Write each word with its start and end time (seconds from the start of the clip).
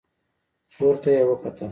پورته 0.75 1.09
يې 1.15 1.23
وکتل. 1.27 1.69